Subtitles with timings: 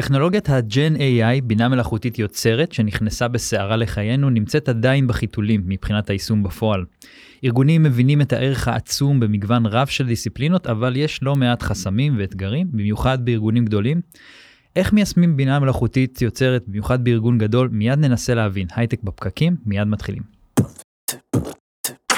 [0.00, 6.84] טכנולוגיית ה-Gen AI, בינה מלאכותית יוצרת, שנכנסה בסערה לחיינו, נמצאת עדיין בחיתולים מבחינת היישום בפועל.
[7.44, 12.66] ארגונים מבינים את הערך העצום במגוון רב של דיסציפלינות, אבל יש לא מעט חסמים ואתגרים,
[12.72, 14.00] במיוחד בארגונים גדולים.
[14.76, 18.66] איך מיישמים בינה מלאכותית יוצרת, במיוחד בארגון גדול, מיד ננסה להבין.
[18.74, 20.22] הייטק בפקקים, מיד מתחילים.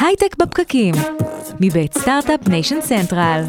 [0.01, 0.95] הייטק בפקקים,
[1.61, 3.43] מבית Start-Up Nation Central.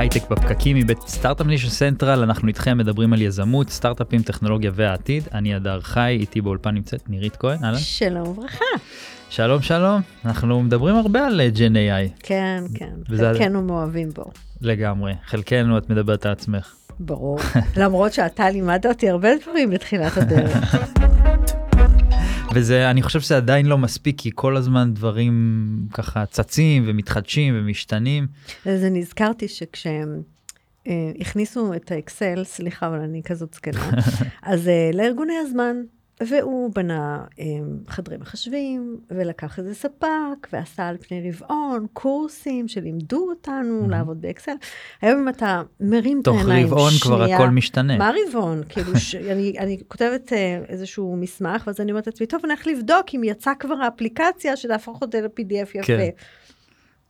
[0.00, 5.22] הייטק בפקקים מבית Start-Up Nation Central, אנחנו איתכם מדברים על יזמות, סטארט-אפים, טכנולוגיה והעתיד.
[5.34, 7.78] אני אדר חי, איתי באולפן נמצאת נירית כהן, אהלן.
[7.78, 8.64] שלום וברכה.
[9.30, 12.10] שלום שלום, אנחנו מדברים הרבה על Gen AI.
[12.22, 14.24] כן, כן, וזה- חלקנו מאוהבים בו.
[14.60, 15.12] לגמרי.
[15.26, 16.74] חלקנו, את מדברת על עצמך.
[17.00, 17.38] ברור.
[17.76, 20.74] למרות שאתה לימדת אותי הרבה דברים בתחילת הדרך.
[22.54, 28.26] וזה, אני חושב שזה עדיין לא מספיק, כי כל הזמן דברים ככה צצים ומתחדשים ומשתנים.
[28.66, 30.22] אז אני נזכרתי שכשהם
[30.86, 33.90] אה, הכניסו את האקסל, סליחה, אבל אני כזאת זקנה,
[34.42, 35.76] אז אה, לארגוני הזמן,
[36.26, 37.44] והוא בנה אה,
[37.88, 40.06] חדרי מחשבים, ולקח איזה ספק,
[40.52, 43.90] ועשה על פני רבעון קורסים שלימדו אותנו Mhm.
[43.90, 44.52] לעבוד באקסל.
[45.02, 47.98] היום אם אתה מרים את תוך העיניים, רבעון כבר שנייה, הכל משתנה.
[47.98, 48.62] מה רבעון?
[48.68, 49.14] כאילו, ש...
[49.32, 53.24] אני, אני כותבת אה, איזשהו מסמך, ואז אני אומרת לעצמי, טוב, אני הולך לבדוק אם
[53.24, 55.82] יצאה כבר האפליקציה שתהפוך אותה ל-PDF יפה.
[55.86, 56.08] כן.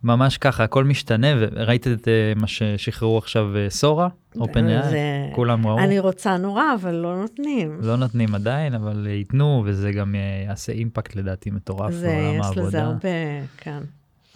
[0.04, 5.66] ממש ככה, הכל משתנה, וראית את אה, מה ששחררו עכשיו אה, סורה, OpenAI, זה- כולם
[5.66, 5.78] ראו.
[5.78, 7.78] אני רוצה נורא, אבל לא נותנים.
[7.82, 12.40] לא נותנים עדיין, אבל אה, ייתנו, וזה גם אה, יעשה אימפקט לדעתי מטורף זה, בעולם
[12.40, 12.84] יש לזה העבודה.
[12.84, 13.08] הרבה,
[13.56, 13.78] כן,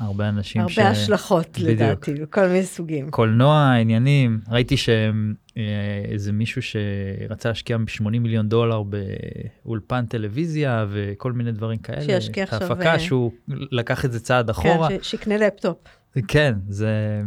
[0.00, 1.68] הרבה אנשים הרבה השלכות בדיוק.
[1.70, 3.10] לדעתי, בכל מיני סוגים.
[3.10, 8.82] קולנוע, עניינים, ראיתי שאיזה מישהו שרצה להשקיע 80 מיליון דולר
[9.64, 12.00] באולפן טלוויזיה וכל מיני דברים כאלה.
[12.04, 14.88] שישקיע עכשיו, ההפקה אה, שהוא לקח את זה צעד אחורה.
[14.88, 15.76] כן, ש- שיקנה לפטופ.
[16.28, 17.20] כן, זה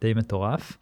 [0.00, 0.78] די מטורף.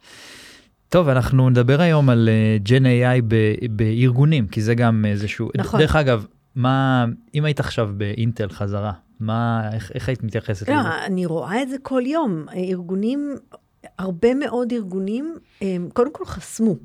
[0.89, 5.49] טוב, אנחנו נדבר היום על אה, Gen AI ב- בארגונים, כי זה גם איזשהו...
[5.57, 5.79] נכון.
[5.79, 6.25] דרך אגב,
[6.57, 7.05] מה,
[7.35, 11.05] אם היית עכשיו באינטל חזרה, מה, איך, איך היית מתייחסת לא, לזה?
[11.05, 12.45] אני רואה את זה כל יום.
[12.55, 13.35] ארגונים,
[13.99, 16.75] הרבה מאוד ארגונים, הם קודם כל חסמו.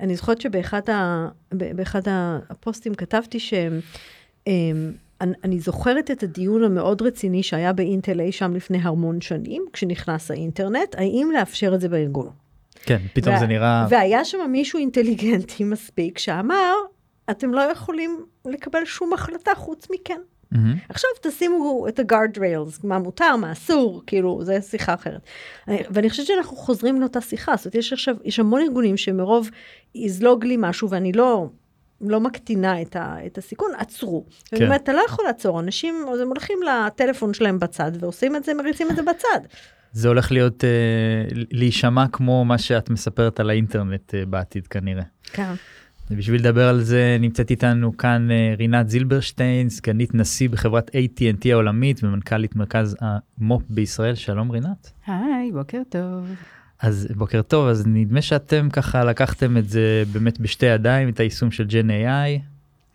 [0.00, 2.02] אני זוכרת שבאחד ה, באחד
[2.50, 3.80] הפוסטים כתבתי שהם...
[4.46, 9.64] הם, אני, אני זוכרת את הדיון המאוד רציני שהיה באינטל אי שם לפני המון שנים,
[9.72, 12.30] כשנכנס האינטרנט, האם לאפשר את זה בארגון.
[12.82, 13.86] כן, פתאום וה- זה נראה...
[13.90, 16.74] והיה שם מישהו אינטליגנטי מספיק שאמר,
[17.30, 20.20] אתם לא יכולים לקבל שום החלטה חוץ מכן.
[20.50, 20.76] מהמם.
[20.88, 25.20] עכשיו תשימו את ה-guard rails, מה מותר, מה אסור, כאילו, זו שיחה אחרת.
[25.68, 29.50] אני- ואני חושבת שאנחנו חוזרים לאותה שיחה, זאת אומרת, יש עכשיו, יש המון ארגונים שמרוב
[29.94, 31.48] יזלוג לי משהו ואני לא...
[32.00, 34.24] לא מקטינה את, ה, את הסיכון, עצרו.
[34.44, 34.56] כן.
[34.58, 34.64] כן.
[34.64, 38.54] אומרת, אתה לא יכול לעצור, אנשים, אז הם הולכים לטלפון שלהם בצד ועושים את זה,
[38.54, 39.40] מריצים את זה בצד.
[39.92, 40.68] זה הולך להיות, אה,
[41.50, 45.02] להישמע כמו מה שאת מספרת על האינטרנט אה, בעתיד כנראה.
[45.32, 45.52] כן.
[46.10, 52.04] ובשביל לדבר על זה נמצאת איתנו כאן אה, רינת זילברשטיין, סגנית נשיא בחברת AT&T העולמית
[52.04, 54.14] ומנכ"לית מרכז המו"פ בישראל.
[54.14, 54.92] שלום רינת.
[55.06, 56.26] היי, בוקר טוב.
[56.80, 61.50] אז בוקר טוב, אז נדמה שאתם ככה לקחתם את זה באמת בשתי ידיים, את היישום
[61.50, 62.40] של ג'ן AI.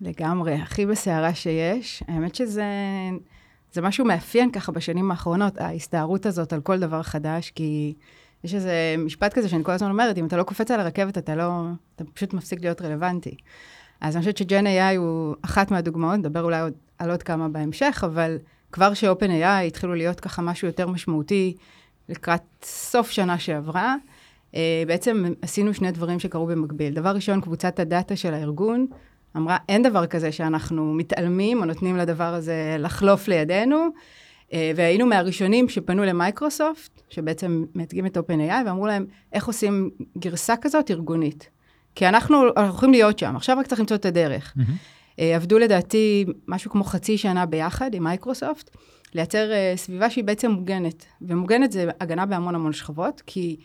[0.02, 2.04] לגמרי, הכי בסערה שיש.
[2.08, 2.64] האמת שזה
[3.74, 7.94] זה משהו מאפיין ככה בשנים האחרונות, ההסתערות הזאת על כל דבר חדש, כי
[8.44, 11.36] יש איזה משפט כזה שאני כל הזמן אומרת, אם אתה לא קופץ על הרכבת, אתה
[11.36, 11.52] לא,
[11.96, 13.36] אתה פשוט מפסיק להיות רלוונטי.
[14.02, 18.04] אז אני חושבת שג'ן AI הוא אחת מהדוגמאות, נדבר אולי עוד, על עוד כמה בהמשך,
[18.06, 18.38] אבל
[18.72, 21.56] כבר שאופן AI התחילו להיות ככה משהו יותר משמעותי
[22.10, 23.96] לקראת סוף שנה שעברה,
[24.56, 26.94] אה, בעצם עשינו שני דברים שקרו במקביל.
[26.94, 28.88] דבר ראשון, קבוצת הדאטה של הארגון
[29.38, 33.88] אמרה, אין דבר כזה שאנחנו מתעלמים או נותנים לדבר הזה לחלוף לידינו,
[34.76, 41.50] והיינו מהראשונים שפנו למייקרוסופט, שבעצם מייצגים את OpenAI, ואמרו להם, איך עושים גרסה כזאת ארגונית?
[41.96, 44.54] כי אנחנו, אנחנו יכולים להיות שם, עכשיו רק צריך למצוא את הדרך.
[45.20, 48.70] אה, עבדו לדעתי משהו כמו חצי שנה ביחד עם מייקרוסופט,
[49.14, 51.06] לייצר אה, סביבה שהיא בעצם מוגנת.
[51.22, 53.58] ומוגנת זה הגנה בהמון המון שכבות, כי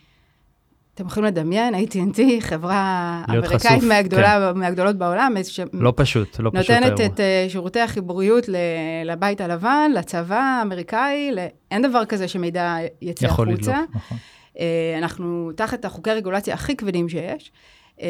[0.95, 5.59] אתם יכולים לדמיין, AT&T, חברה אמריקאית חשוף, מהגדולה, מהגדולות בעולם, ש...
[5.73, 7.05] לא פשוט, לא פשוט נותנת האירוע.
[7.05, 8.55] את uh, שירותי החיבוריות ל-
[9.05, 11.39] לבית הלבן, לצבא האמריקאי, ל...
[11.71, 13.71] אין דבר כזה שמידע יצא יכול החוצה.
[13.71, 14.17] לדלוף, נכון.
[14.53, 14.59] Uh,
[14.97, 17.51] אנחנו תחת החוקי רגולציה הכי כבדים שיש.
[17.97, 18.01] Uh,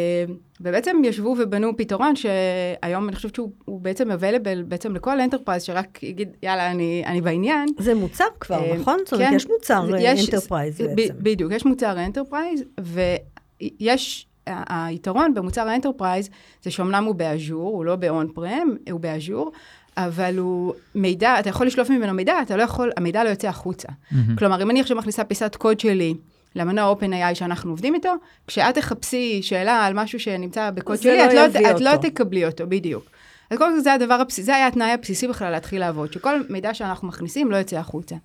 [0.61, 6.03] ובעצם ישבו ובנו פתרון שהיום אני חושבת שהוא הוא בעצם available בעצם לכל enterprise שרק
[6.03, 7.69] יגיד, יאללה, אני, אני בעניין.
[7.79, 8.99] זה מוצר כבר, אה, נכון?
[9.05, 9.35] זאת אומרת, כן.
[9.35, 9.83] יש מוצר
[10.21, 11.13] enterprise בעצם.
[11.17, 16.29] בדיוק, יש מוצר enterprise, ויש, היתרון במוצר ה enterprise
[16.63, 19.51] זה שאומנם הוא ב Azure, הוא לא ב on-prem, הוא ב Azure,
[19.97, 23.87] אבל הוא מידע, אתה יכול לשלוף ממנו מידע, אתה לא יכול, המידע לא יוצא החוצה.
[24.11, 24.35] מהמם.
[24.35, 26.13] כלומר, אם אני עכשיו מכניסה פיסת קוד שלי
[26.55, 28.13] למנוע OpenAI שאנחנו עובדים איתו,
[28.47, 31.95] כשאת תחפשי שאלה על משהו שנמצא בקוד שלי, לא את, לא, את לא.
[31.95, 33.03] תקבלי אותו, בדיוק.
[33.49, 36.73] אז קודם כל זה הדבר הבסיסי, זה היה התנאי הבסיסי בכלל להתחיל לעבוד, שכל מידע
[36.73, 38.15] שאנחנו מכניסים לא יצא החוצה.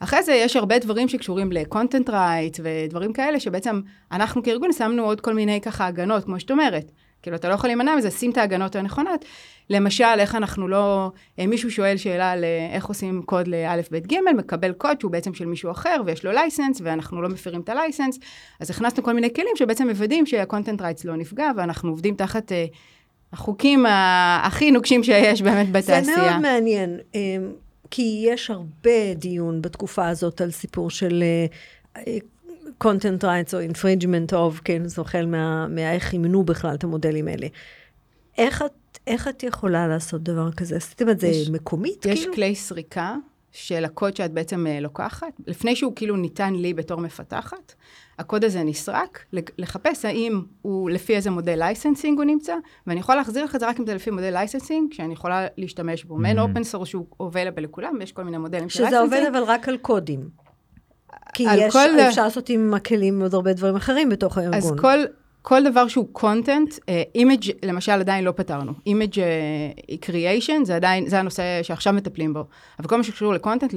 [0.00, 3.80] אחרי זה יש הרבה דברים שקשורים ל-content right ודברים כאלה, שבעצם
[4.12, 6.90] אנחנו כארגון שמנו עוד כל מיני ככה הגנות, כמו שאת אומרת.
[7.22, 9.24] כאילו, אתה לא יכול להימנע מזה, שים את ההגנות הנכונות.
[9.70, 11.10] למשל, איך אנחנו לא...
[11.38, 15.12] אה, מישהו שואל שאלה על אה, איך עושים קוד לאלף, בית, גימל, מקבל קוד שהוא
[15.12, 18.18] בעצם של מישהו אחר, ויש לו לייסנס, ואנחנו לא מפירים את הלייסנס.
[18.60, 22.66] אז הכנסנו כל מיני כלים שבעצם מוודאים שה-content rights לא נפגע, ואנחנו עובדים תחת אה,
[23.32, 23.86] החוקים
[24.42, 26.02] הכי נוקשים שיש באמת בתעשייה.
[26.02, 26.98] זה מאוד מעניין,
[27.90, 31.22] כי יש הרבה דיון בתקופה הזאת על סיפור של
[32.84, 37.46] content rights או infringement of, כן, זה החל מה- מאיך אימנו בכלל את המודלים האלה.
[38.38, 40.76] איך את, איך את יכולה לעשות דבר כזה?
[40.76, 42.34] עשיתם את זה יש- מקומית, יש כאילו?
[42.34, 43.16] כלי סריקה
[43.52, 47.74] של הקוד שאת בעצם אה, לוקחת, לפני שהוא כאילו ניתן לי בתור מפתחת,
[48.18, 49.24] הקוד הזה נסרק,
[49.58, 52.54] לחפש האם הוא לפי איזה מודל licensing הוא נמצא,
[52.86, 56.04] ואני יכולה להחזיר לך את זה רק אם זה לפי מודל licensing, שאני יכולה להשתמש
[56.04, 56.16] בו.
[56.16, 56.38] מעין.
[56.38, 59.12] open source שהוא available לכולם, ויש כל מיני מודלים של שזה licensing.
[59.26, 60.28] עובד אבל רק על קודים.
[61.34, 64.54] כי יש, כל- אפשר לעשות עם הכלים עוד הרבה דברים אחרים בתוך הארגון.
[64.58, 64.98] אז כל,
[65.48, 66.78] כל דבר שהוא content,
[67.14, 68.72] image למשל עדיין לא פתרנו.
[68.86, 69.20] image
[70.04, 72.44] creation זה עדיין, זה הנושא שעכשיו מטפלים בו.
[72.78, 73.74] אבל כל מה שקשור ל content,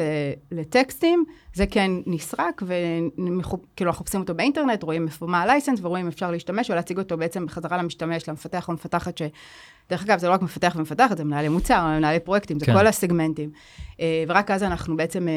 [0.52, 6.12] לטקסטים, זה כן נסרק, וכאילו אנחנו חופשים אותו באינטרנט, רואים איפה מה הלייסנס, ורואים אם
[6.12, 9.22] אפשר להשתמש או להציג אותו בעצם בחזרה למשתמש, למפתח או מפתחת ש...
[9.90, 12.74] דרך אגב, זה לא רק מפתח ומפתחת, זה מנהלי מוצר, מנהלי פרויקטים, זה כן.
[12.74, 13.52] כל הסגמנטים.
[14.00, 15.34] אה, ורק אז אנחנו בעצם אה,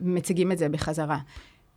[0.00, 1.18] מציגים את זה בחזרה.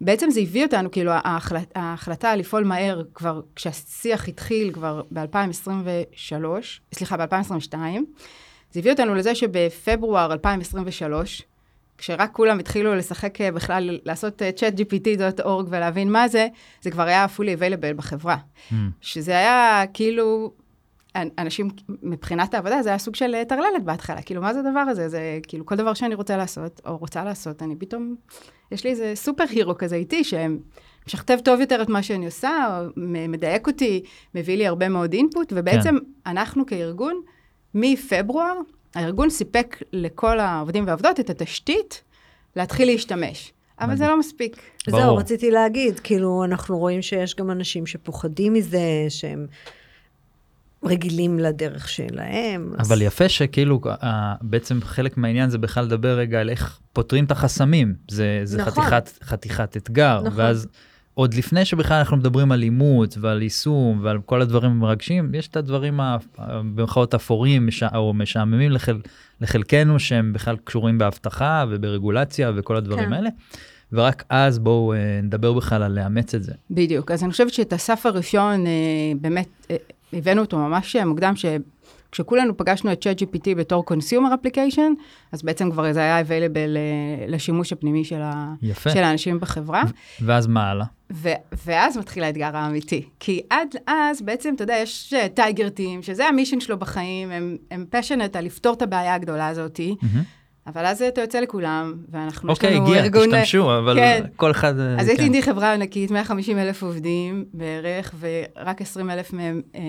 [0.02, 6.46] בעצם זה הביא אותנו, כאילו, ההחלט, ההחלטה לפעול מהר כבר, כשהשיח התחיל כבר ב-2023,
[6.94, 7.76] סליחה, ב-2022,
[8.72, 11.42] זה הביא אותנו לזה שבפברואר 2023,
[11.98, 16.48] כשרק כולם התחילו לשחק אה, בכלל, לעשות אה, chatgpt.org ולהבין מה זה,
[16.82, 18.38] זה כבר היה fully available בחברה.
[18.72, 18.74] Mm.
[19.02, 20.54] שזה היה כאילו,
[21.16, 21.70] אנשים,
[22.04, 24.22] מבחינת העבודה, זה היה סוג של אה, טרללת בהתחלה.
[24.22, 25.10] כאילו, מה זה הדבר הזה?
[25.10, 28.16] זה כאילו, כל דבר שאני רוצה לעשות, או רוצה לעשות, אני פתאום,
[28.72, 32.90] יש לי איזה סופר הירו כזה איתי, שמשכתב טוב יותר את מה שאני עושה, או
[33.30, 34.04] מדייק אותי,
[34.36, 35.96] מביא לי הרבה מאוד אינפוט, ובעצם
[36.26, 37.22] אנחנו כארגון,
[37.74, 38.58] מפברואר,
[38.96, 42.04] הארגון סיפק לכל העובדים והעובדות את התשתית
[42.56, 43.54] להתחיל להשתמש.
[43.80, 44.56] אבל זה לא מספיק.
[44.88, 45.20] זהו, ברור.
[45.20, 49.48] רציתי להגיד, כאילו, אנחנו רואים שיש גם אנשים שפוחדים מזה, שהם
[50.86, 52.74] רגילים לדרך שלהם.
[52.78, 57.26] אז- אבל יפה שכאילו אה, בעצם חלק מהעניין זה בכלל לדבר רגע על איך פותרים
[57.26, 57.94] את החסמים.
[58.12, 58.84] זה, זה נכון.
[58.84, 60.22] חתיכת, חתיכת אתגר.
[60.26, 60.40] נכון.
[60.40, 60.68] ואז
[61.14, 65.58] עוד לפני שבכלל אנחנו מדברים על אימות ועל יישום ועל כל הדברים המרגשים, יש את
[65.58, 66.00] הדברים
[66.40, 68.98] במרכאות אפורים מש- או משעממים לחל,
[69.42, 73.14] לחלקנו שהם בכלל קשורים באבטחה וברגולציה וכל הדברים כן.
[73.14, 73.30] האלה.
[73.96, 76.54] ורק אז בואו אה, נדבר בכלל על לאמץ את זה.
[76.72, 77.12] בדיוק.
[77.12, 78.72] אז אני חושבת שאת הסף הראשון, אה,
[79.22, 79.68] באמת,
[80.14, 85.02] הבאנו אותו ממש מוקדם, שכשכולנו פגשנו את ChatGPT בתור consumer application,
[85.32, 88.90] אז בעצם כבר זה היה available אה, לשימוש הפנימי של, ה, יפה.
[88.90, 89.84] של האנשים בחברה.
[90.22, 90.86] ואז מה הלאה?
[91.14, 91.30] ו-
[91.66, 93.06] ואז מתחיל האתגר האמיתי.
[93.20, 97.86] כי עד אז, בעצם, אתה יודע, יש טייגר טים, שזה המישן שלו בחיים, הם, הם
[97.92, 100.24] passionate על לפתור את הבעיה הגדולה הזאת, מהמם.
[100.68, 103.26] אבל אז אתה יוצא לכולם, ואנחנו, יש אוקיי, לנו הגיע, ארגון...
[103.26, 104.24] תשתמשו, אבל כן.
[104.36, 104.80] כל אחד...
[104.80, 105.08] אה, אז כן.
[105.08, 109.82] הייתי אינדי חברה ענקית, 150 אלף עובדים בערך, ורק 20 אלף מהם, אה,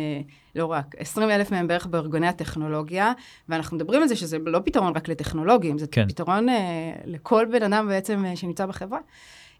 [0.56, 3.12] לא רק, 20 אלף מהם בערך בארגוני הטכנולוגיה,
[3.48, 6.08] ואנחנו מדברים על זה שזה לא פתרון רק לטכנולוגים, זה כן.
[6.08, 8.98] פתרון אה, לכל בן אדם בעצם אה, שנמצא בחברה.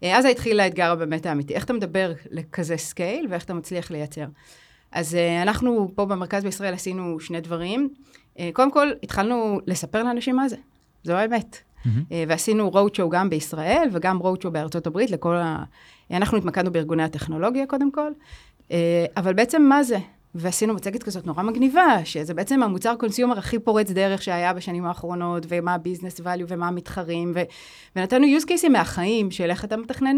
[0.03, 4.25] אה, אז התחיל האתגר הבאמת האמיתי, איך אתה מדבר לכזה scale, ואיך אתה מצליח לייצר.
[4.91, 7.89] אז אה, אנחנו פה במרכז בישראל עשינו שני דברים.
[8.39, 10.55] אה, קודם כל, התחלנו לספר לאנשים מה זה,
[11.05, 11.57] זו האמת.
[12.11, 15.63] אה, ועשינו road show גם בישראל וגם road show בארצות הברית לכל ה...
[16.11, 18.11] אנחנו התמקדנו בארגוני הטכנולוגיה קודם כל,
[18.71, 19.97] אה, אבל בעצם מה זה?
[20.35, 25.45] ועשינו מצגת כזאת נורא מגניבה, שזה בעצם המוצר consumer הכי פורץ דרך שהיה בשנים האחרונות,
[25.49, 27.39] ומה ה-business value ומה המתחרים, ו...
[27.95, 30.17] ונתנו use cases מהחיים של איך אתה מתכנן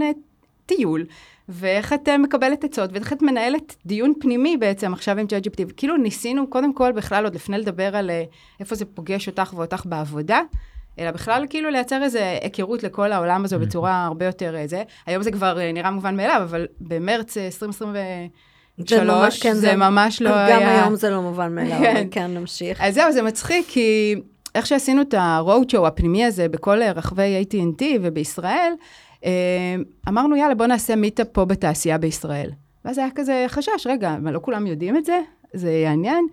[0.65, 1.05] טיול,
[1.49, 5.73] ואיך את אה, מקבלת עצות, ואיך את מנהלת דיון פנימי בעצם עכשיו עם ChatGPT.
[5.77, 8.23] כאילו ניסינו קודם כל בכלל עוד לפני לדבר על אה,
[8.59, 10.41] איפה זה פוגש אותך ואותך בעבודה,
[10.99, 14.83] אלא בכלל כאילו לייצר איזה היכרות לכל העולם הזה בצורה הרבה יותר אה, זה.
[15.05, 19.75] היום זה כבר אה, נראה מובן מאליו, אבל במרץ אה, 2023 זה ממש- כן, זה
[19.75, 20.59] ממש לא היה...
[20.59, 21.95] גם היום זה לא מובן מאליו, כן.
[21.97, 22.81] אבל כן, נמשיך.
[22.81, 24.15] אז זהו, זה מצחיק, כי
[24.55, 28.73] איך שעשינו את ה-road show הפנימי הזה בכל אה, רחבי AT&T ובישראל,
[30.07, 32.49] אמרנו, יאללה, בוא נעשה מיטאפ פה בתעשייה בישראל.
[32.85, 35.19] ואז היה כזה חשש, רגע, אבל לא כולם יודעים את זה?
[35.53, 36.27] זה יעניין.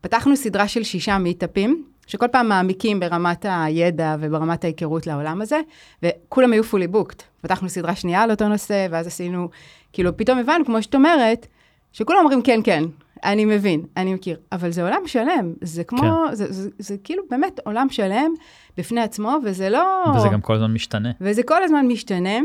[0.00, 5.60] פתחנו סדרה של שישה מיטאפים, שכל פעם מעמיקים ברמת הידע וברמת ההיכרות לעולם הזה,
[6.02, 7.22] וכולם היו fully booked.
[7.40, 9.48] פתחנו סדרה שנייה על אותו נושא, ואז עשינו,
[9.92, 11.46] כאילו, פתאום הבנו, כמו שאת אומרת,
[11.92, 12.84] שכולם אומרים, כן, כן,
[13.24, 16.34] אני מבין, אני מכיר, אבל זה עולם שלם, זה כמו, כן.
[16.34, 18.32] זה, זה, זה, זה כאילו באמת עולם שלם
[18.76, 20.04] בפני עצמו, וזה לא...
[20.16, 21.10] וזה גם כל הזמן משתנה.
[21.20, 22.38] וזה כל הזמן משתנה.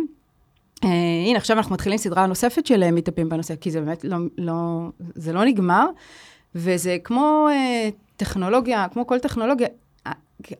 [0.85, 0.87] Uh,
[1.27, 5.33] הנה, עכשיו אנחנו מתחילים סדרה נוספת של מיטאפים בנושא, כי זה באמת לא, לא, זה
[5.33, 5.85] לא נגמר,
[6.57, 9.67] וזה כמו uh, טכנולוגיה, כמו כל טכנולוגיה,
[10.07, 10.11] uh,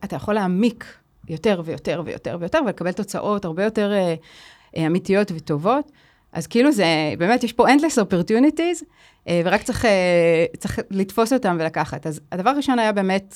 [0.03, 0.85] אתה יכול להעמיק
[1.29, 5.91] יותר ויותר ויותר ויותר, ולקבל תוצאות הרבה יותר uh, uh, אמיתיות וטובות.
[6.33, 6.85] אז כאילו זה,
[7.17, 12.07] באמת, יש פה endless opportunities, uh, ורק צריך, uh, צריך לתפוס אותם ולקחת.
[12.07, 13.35] אז הדבר הראשון היה באמת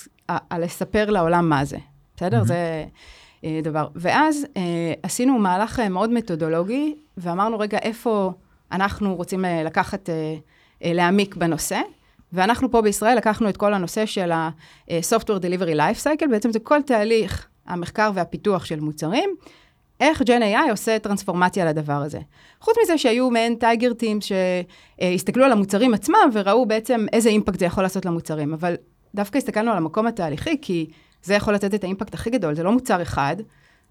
[0.57, 1.77] לספר לעולם מה זה,
[2.15, 2.41] בסדר?
[2.41, 2.45] Mm-hmm.
[2.45, 2.85] זה...
[3.43, 3.87] אה, דבר.
[3.95, 8.31] ואז אה, עשינו מהלך אה, מאוד מתודולוגי, ואמרנו, רגע, איפה
[8.71, 10.35] אנחנו רוצים אה, לקחת, אה,
[10.83, 11.81] אה, להעמיק בנושא?
[12.33, 16.81] ואנחנו פה בישראל לקחנו את כל הנושא של ה-Software Delivery Life Cycle, בעצם זה כל
[16.81, 19.29] תהליך המחקר והפיתוח של מוצרים,
[19.99, 22.19] איך ג'ן AI עושה טרנספורמציה לדבר הזה.
[22.61, 27.65] חוץ מזה שהיו מעין טייגר טים שהסתכלו על המוצרים עצמם וראו בעצם איזה אימפקט זה
[27.65, 28.75] יכול לעשות למוצרים, אבל
[29.15, 30.89] דווקא הסתכלנו על המקום התהליכי, כי
[31.23, 33.35] זה יכול לתת את האימפקט הכי גדול, זה לא מוצר אחד,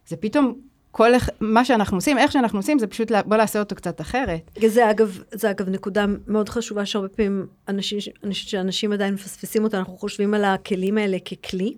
[0.06, 0.54] זה פתאום
[0.92, 4.50] כל מה שאנחנו עושים, איך שאנחנו עושים, זה פשוט בוא נעשה אותו קצת אחרת.
[4.66, 7.98] זה אגב, זה אגב נקודה מאוד חשובה שהרבה פעמים אנשים,
[8.32, 11.74] שאנשים עדיין מפספסים אותה, אנחנו חושבים על הכלים האלה ככלי,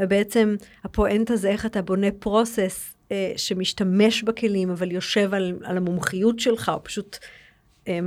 [0.00, 6.40] ובעצם הפואנטה זה איך אתה בונה process אה, שמשתמש בכלים, אבל יושב על, על המומחיות
[6.40, 7.18] שלך, או פשוט
[7.88, 8.00] אה,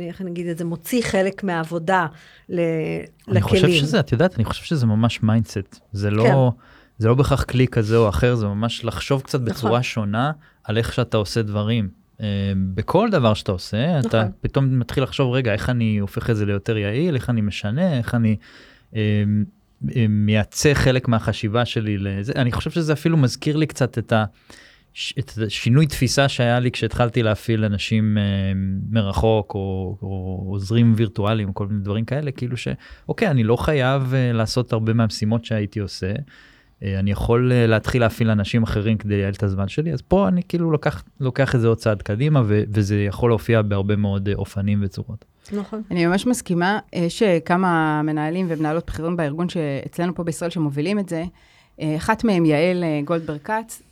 [0.00, 2.06] איך נגיד את זה, מוציא חלק מהעבודה
[2.48, 3.64] ל, אני, לכלים.
[3.64, 5.80] אני חושב שזה, את יודעת, אני חושב שזה ממש mindset.
[5.92, 6.62] זה לא, כן.
[6.98, 9.52] זה לא בהכרח כלי כזה או אחר, זה ממש לחשוב קצת נכון.
[9.52, 10.32] בצורה שונה
[10.64, 11.88] על איך שאתה עושה דברים.
[12.16, 12.20] Uh,
[12.74, 14.08] בכל דבר שאתה עושה, נכון.
[14.08, 17.98] אתה פתאום מתחיל לחשוב, רגע, איך אני הופך את זה ליותר יעיל, איך אני משנה,
[17.98, 18.36] איך אני
[18.92, 18.96] uh,
[20.08, 22.32] מייצא חלק מהחשיבה שלי לזה.
[22.36, 24.24] אני חושב שזה אפילו מזכיר לי קצת את ה...
[25.18, 28.22] את השינוי תפיסה שהיה לי כשהתחלתי להפעיל אנשים אה,
[28.90, 34.32] מרחוק או, או עוזרים וירטואליים כל מיני דברים כאלה כאילו שאוקיי אני לא חייב אה,
[34.32, 36.12] לעשות הרבה מהמשימות שהייתי עושה.
[36.82, 40.28] אה, אני יכול אה, להתחיל להפעיל אנשים אחרים כדי לייעל את הזמן שלי אז פה
[40.28, 44.28] אני כאילו לוקח לוקח את זה עוד צעד קדימה ו, וזה יכול להופיע בהרבה מאוד
[44.28, 45.24] אה, אופנים וצורות.
[45.52, 45.82] נכון.
[45.90, 51.24] אני ממש מסכימה יש כמה מנהלים ומנהלות בכירים בארגון שאצלנו פה בישראל שמובילים את זה.
[51.96, 53.82] אחת מהם יעל גולדברג כץ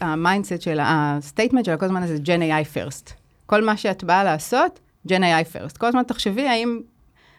[0.00, 3.12] ה mindset של, ה statement שלה כל הזמן זה Gen AI first.
[3.46, 5.78] כל מה שאת באה לעשות, Gen AI first.
[5.78, 6.80] כל הזמן תחשבי האם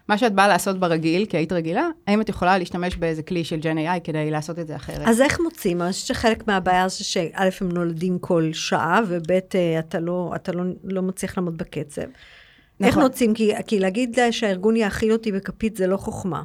[0.10, 3.60] מה שאת באה לעשות ברגיל, כי היית רגילה, האם את יכולה להשתמש באיזה כלי של
[3.60, 5.08] Gen AI כדי לעשות את זה אחרת.
[5.08, 5.82] אז איך מוצאים?
[5.82, 10.52] אני חושבת שחלק מהבעיה זה שא', הם נולדים כל שעה, וב', אה, אתה לא, אתה
[10.52, 12.02] לא, לא מצליח לעמוד בקצב.
[12.02, 12.88] נכון.
[12.88, 13.34] איך מוצאים?
[13.34, 16.44] כי, כי להגיד שהארגון יאכיל אותי בכפית זה לא חוכמה.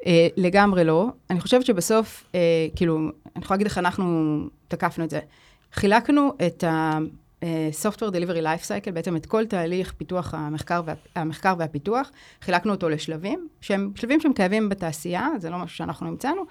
[0.00, 0.04] Uh,
[0.36, 1.08] לגמרי לא.
[1.30, 2.34] אני חושבת שבסוף, uh,
[2.76, 2.98] כאילו,
[3.36, 4.38] אני יכולה להגיד איך אנחנו
[4.68, 5.20] תקפנו את זה.
[5.72, 6.64] חילקנו את
[7.42, 12.10] ה-Software Delivery Life Cycle, בעצם את כל תהליך פיתוח המחקר, וה, המחקר והפיתוח,
[12.42, 16.42] חילקנו אותו לשלבים, שהם שלבים שהם קיימים בתעשייה, זה לא משהו שאנחנו המצאנו,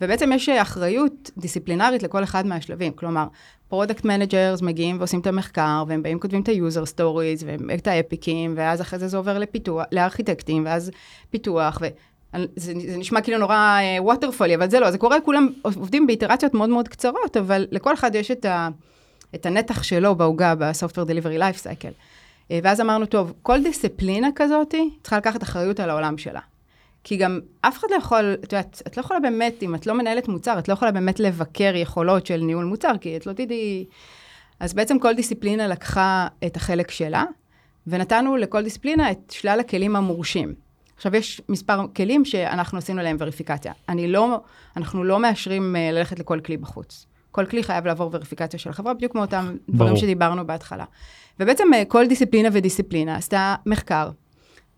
[0.00, 2.92] ובעצם יש אחריות דיסציפלינרית לכל אחד מהשלבים.
[2.92, 3.26] כלומר,
[3.68, 8.54] product managers מגיעים ועושים את המחקר, והם באים כותבים את ה-user stories, ואת ה epics,
[8.56, 10.90] ואז אחרי זה זה עובר לפיתוח, לארכיטקטים, ואז
[11.30, 11.86] פיתוח, ו...
[12.56, 16.54] זה, זה נשמע כאילו נורא waterfall-י, uh, אבל זה לא, זה קורה, כולם עובדים באיטרציות
[16.54, 18.68] מאוד מאוד קצרות, אבל לכל אחד יש את, ה,
[19.34, 21.94] את הנתח שלו בעוגה ב-Software Delivery Life Cycle.
[22.48, 26.40] Uh, ואז אמרנו, טוב, כל דיסציפלינה כזאת צריכה לקחת אחריות על העולם שלה.
[27.04, 29.94] כי גם אף אחד לא יכול, את יודעת, את לא יכולה באמת, אם את לא
[29.94, 33.86] מנהלת מוצר, את לא יכולה באמת לבקר יכולות של ניהול מוצר, כי את לא תדעי...
[34.60, 37.24] אז בעצם כל דיסציפלינה לקחה את החלק שלה,
[37.86, 40.54] ונתנו לכל דיסציפלינה את שלל הכלים המורשים.
[40.96, 43.72] עכשיו, יש מספר כלים שאנחנו עשינו להם וריפיקציה.
[43.88, 44.40] אני לא,
[44.76, 47.06] אנחנו לא מאשרים uh, ללכת לכל כלי בחוץ.
[47.30, 50.84] כל כלי חייב לעבור וריפיקציה של החברה, בדיוק כמו אותם דברים שדיברנו בהתחלה.
[51.40, 54.10] ובעצם uh, כל דיסציפלינה ודיסציפלינה עשתה מחקר,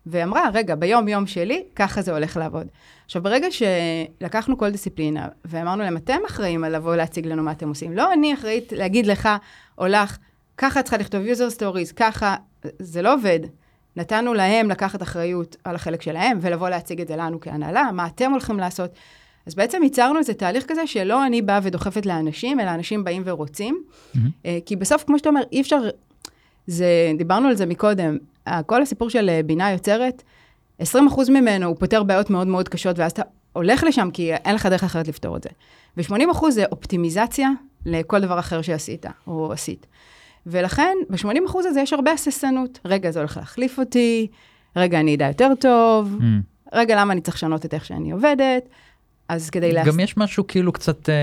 [0.05, 2.67] ואמרה, רגע, ביום-יום שלי, ככה זה הולך לעבוד.
[3.05, 7.69] עכשיו, ברגע שלקחנו כל דיסציפלינה, ואמרנו להם, אתם אחראים על לבוא להציג לנו מה אתם
[7.69, 9.29] עושים, לא אני אחראית להגיד לך
[9.77, 10.17] או לך,
[10.57, 12.35] ככה את צריכה לכתוב user stories, ככה,
[12.79, 13.39] זה לא עובד.
[13.95, 18.31] נתנו להם לקחת אחריות על החלק שלהם, ולבוא להציג את זה לנו כהנהלה, מה אתם
[18.31, 18.91] הולכים לעשות.
[19.45, 23.83] אז בעצם ייצרנו איזה תהליך כזה שלא אני באה ודוחפת לאנשים, אלא אנשים באים ורוצים.
[23.83, 24.17] Mm-hmm.
[24.65, 25.81] כי בסוף, כמו שאתה אומר, אי אפשר,
[26.67, 28.17] זה, דיברנו על זה מקודם,
[28.65, 30.23] כל הסיפור של אה, בינה יוצרת,
[30.81, 30.83] 20%
[31.29, 33.21] ממנו הוא פותר בעיות מאוד מאוד קשות, ואז אתה
[33.53, 35.49] הולך לשם כי אין לך דרך אחרת לפתור את זה.
[35.97, 37.49] ו-80% זה אופטימיזציה
[37.85, 39.87] לכל דבר אחר שעשית או עשית.
[40.45, 42.79] ולכן, ב-80% הזה יש הרבה הססנות.
[42.85, 44.27] רגע, זה הולך להחליף אותי,
[44.75, 46.23] רגע, אני אדע יותר טוב, mm.
[46.73, 48.69] רגע, למה אני צריך לשנות את איך שאני עובדת?
[49.31, 51.13] אז כדי גם יש משהו כאילו קצת, אה,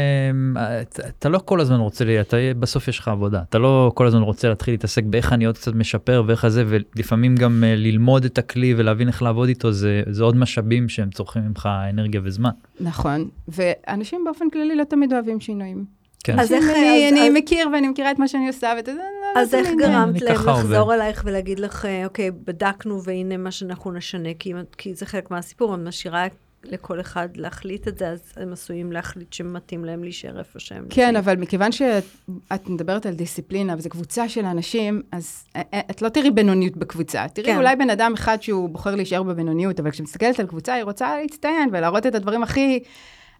[0.80, 4.06] אתה- אתה לא כל הזמן רוצה, לי- אתה בסוף יש לך עבודה, אתה לא כל
[4.06, 8.24] הזמן רוצה להתחיל להתעסק באיך אני עוד קצת משפר ואיך זה, ולפעמים גם אה, ללמוד
[8.24, 12.50] את הכלי ולהבין איך לעבוד איתו, זה, זה עוד משאבים שהם צורכים ממך אנרגיה וזמן.
[12.80, 15.84] נכון, ואנשים באופן כללי לא תמיד אוהבים שינויים.
[16.24, 16.38] כן.
[16.40, 18.92] אז איך- אני, אז- אני אז- מכיר ואני מכירה את מה שאני עושה, ואת זה,
[19.36, 20.94] אז איך גרמת להם לחזור.
[20.94, 24.28] אלייך ולהגיד לך, אה, אוקיי, בדקנו והנה מה שאנחנו נשנה,
[24.78, 26.26] כי זה חלק מהסיפור, אני משאירה
[26.72, 31.16] לכל אחד להחליט את זה, אז הם עשויים להחליט שמתאים להם להישאר איפה שהם כן,
[31.16, 36.08] אבל מכיוון שאת מדברת על דיסציפלינה, וזו קבוצה של אנשים, אז א- א- את לא
[36.08, 37.26] תראי בינוניות בקבוצה.
[37.32, 37.56] תראי כן.
[37.56, 41.68] אולי בן אדם אחד שהוא בוחר להישאר בבינוניות, אבל כשמסתכלת על קבוצה, היא רוצה להצטיין
[41.72, 42.80] ולהראות את הדברים הכי...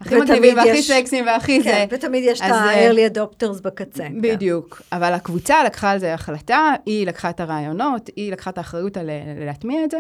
[0.01, 1.97] הכי מגניבים והכי סקסיים והכי כן, זה.
[1.97, 4.03] ותמיד יש את אה, ה-early adopters בקצה.
[4.03, 4.21] כן.
[4.21, 4.83] בדיוק.
[4.93, 9.11] אבל הקבוצה לקחה על זה החלטה, היא לקחה את הרעיונות, היא לקחה את האחריות על
[9.47, 9.99] להטמיע את זה,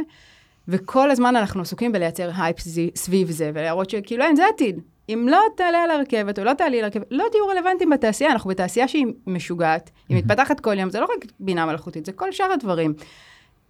[0.68, 2.56] וכל הזמן אנחנו עסוקים בלייצר הייפ
[2.94, 4.80] סביב- זה, ולהראות שכאילו אין, זה עתיד.
[5.08, 8.50] אם לא תעלה על הרכבת או לא תעלי על הרכבת, לא תהיו רלוונטיים בתעשייה, אנחנו
[8.50, 12.52] בתעשייה שהיא משוגעת, היא מתפתחת כל יום, זה לא רק בינה מלאכותית, זה כל שאר
[12.52, 12.94] הדברים.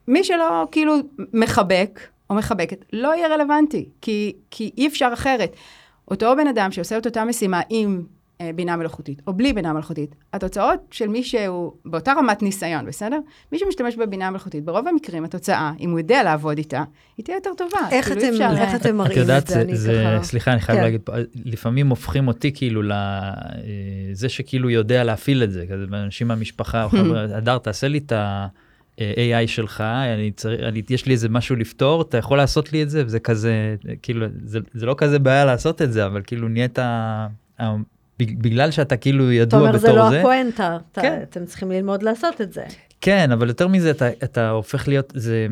[0.09, 0.95] מי שלא כאילו
[1.33, 2.01] מחבק
[2.31, 5.53] או מחבקת, לא יהיה רלוונטי, כי, כי אי אפשר אחרת.
[6.11, 8.03] אותו בן אדם שעושה את אותה משימה עם
[8.55, 13.19] בינה מלאכותית, או בלי בינה מלאכותית, התוצאות של מי שהוא באותה רמת ניסיון, בסדר?
[13.53, 16.85] מי שמשתמש בבינה מלאכותית, ברוב המקרים התוצאה, אם הוא יודע לעבוד איתה,
[17.17, 17.89] היא תהיה יותר טובה.
[17.91, 19.55] איך כאילו, אתם, אפשר, איך אה, את מראים יודעת, את זה?
[19.55, 20.25] זה, אני זה, ככה...
[20.25, 20.85] סליחה, אני חייב כן.
[20.85, 21.01] להגיד,
[21.45, 27.23] לפעמים הופכים אותי כאילו לזה שכאילו יודע להפעיל את זה, כזה אנשים מהמשפחה, או חבר'ה,
[27.23, 29.81] הדר, תעשה לי את ה-AI שלך,
[30.15, 33.21] אני צריך, אני, יש לי איזה משהו לפתור, אתה יכול לעשות לי את זה, וזה
[33.21, 37.27] כזה, כאילו, זה, זה לא כזה בעיה לעשות את זה, אבל כאילו נהיית, ה-
[37.61, 37.77] ה-
[38.19, 41.21] בגלל שאתה כאילו אתה ידוע אומר, בתור זה לא זה, הפואנטה, אתה- כן.
[41.31, 42.65] אתם צריכים ללמוד לעשות את זה.
[43.01, 45.47] כן, אבל יותר מזה, אתה, אתה הופך להיות, זה,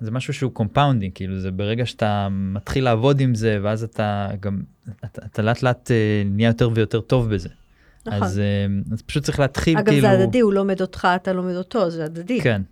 [0.00, 4.60] זה משהו שהוא compounding, כאילו זה ברגע שאתה מתחיל לעבוד עם זה, ואז אתה גם,
[5.04, 5.96] אתה, אתה לאט לאט אה,
[6.26, 7.48] נהיה יותר ויותר טוב בזה.
[8.06, 8.22] נכון.
[8.22, 8.44] אז, אה,
[8.92, 10.00] אז פשוט צריך להתחיל אגב, כאילו...
[10.00, 12.40] זה הדדי, הוא לומד אותך, אתה לומד אותו, זה הדדי.
[12.40, 12.62] כן.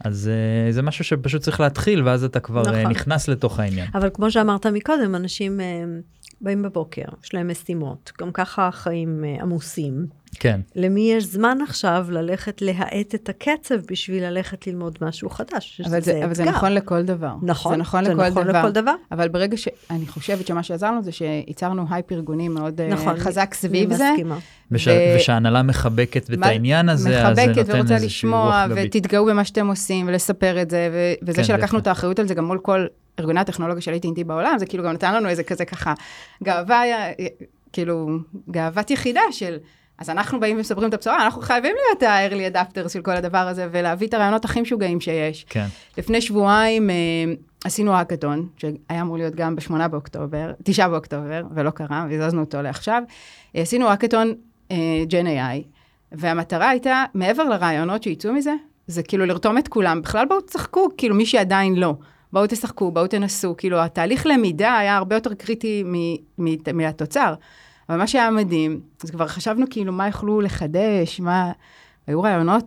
[0.00, 0.30] אז
[0.66, 2.76] אה, זה משהו שפשוט צריך להתחיל, ואז אתה כבר נכון.
[2.90, 3.88] נכנס לתוך העניין.
[3.94, 5.60] אבל כמו שאמרת מקודם, אנשים
[6.40, 10.06] באים בבוקר, יש להם משימות, גם ככה החיים אה, עמוסים.
[10.40, 10.60] כן.
[10.76, 15.80] למי יש זמן עכשיו ללכת להאט את הקצב בשביל ללכת ללמוד משהו חדש?
[15.84, 16.44] אבל זה, אבל זה.
[16.44, 17.34] נכון לכל דבר.
[17.42, 18.58] נכון, זה נכון זה לכל נכון דבר.
[18.60, 18.94] לכל דבר.
[19.12, 19.68] אבל ברגע ש...
[19.90, 23.16] אני חושבת שמה שעזר לנו זה שייצרנו הייפ ארגוני מאוד אה, נכון.
[23.16, 24.10] חזק סביב אני זה.
[24.12, 24.38] מסכימה.
[24.70, 24.88] וש...
[24.88, 28.96] ו- ושההנהלה מחבקת את העניין הזה, אז זה מחבקת נותן ורוצה איזושהי לשמוע, רוח גבית.
[28.96, 31.78] ותתגאו במה שאתם עושים, ולספר את זה, ו- וזה כן, שלקחנו.
[31.78, 32.86] את האחריות על זה גם מול כל
[33.20, 35.94] ארגוני הטכנולוגיה של AT&T בעולם, זה כאילו גם נתן לנו איזה כזה ככה
[36.42, 37.12] גאווה, אה,
[37.72, 38.08] כאילו,
[38.50, 39.56] גאוות יחידה של...
[39.98, 43.68] אז אנחנו באים ומספרים את הבשורה, אנחנו חייבים להיות ה-early adapters של כל הדבר הזה,
[43.70, 45.46] ולהביא את הרעיונות הכי משוגעים שיש.
[45.48, 45.66] כן.
[45.98, 46.94] לפני שבועיים אה,
[47.64, 53.02] עשינו האקתון, שהיה אמור להיות גם ב-8 באוקטובר, 9 באוקטובר, ולא קרה, והזזנו אותו לעכשיו.
[53.56, 54.34] אה, עשינו האקתון
[55.08, 55.62] ג'ן AI,
[56.12, 58.52] והמטרה הייתה, מעבר לרעיונות שיצאו מזה,
[58.86, 60.02] זה כאילו לרתום את כולם.
[60.02, 61.94] בכלל בואו תשחקו, כאילו מי שעדיין לא.
[62.32, 63.54] בואו תשחקו, בואו תנסו.
[63.58, 67.34] כאילו, התהליך למידה היה הרבה יותר קריטי מ- מ- מהתוצר.
[67.88, 71.52] אבל מה שהיה מדהים, אז כבר חשבנו כאילו מה יכלו לחדש, מה...
[72.06, 72.64] היו רעיונות